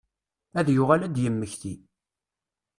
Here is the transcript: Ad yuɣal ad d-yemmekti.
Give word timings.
Ad 0.59 0.67
yuɣal 0.75 1.01
ad 1.03 1.11
d-yemmekti. 1.15 1.75